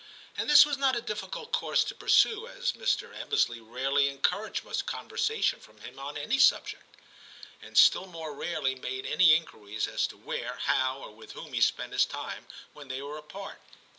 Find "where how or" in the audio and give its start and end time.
10.17-11.11